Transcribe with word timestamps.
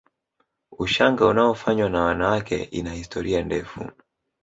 Ushanga 0.71 1.25
unaofanywa 1.27 1.89
na 1.89 2.01
wanawake 2.03 2.63
ina 2.63 2.93
historia 2.93 3.43
ndefu 3.43 3.91